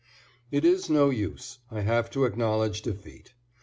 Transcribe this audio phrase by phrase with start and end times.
[0.29, 3.33] = It is no use I have to acknowledge defeat.